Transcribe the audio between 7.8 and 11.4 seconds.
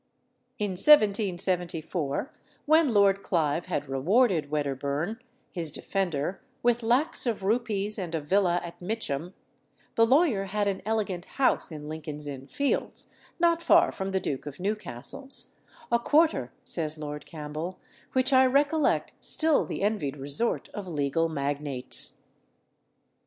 and a villa at Mitcham, the lawyer had an elegant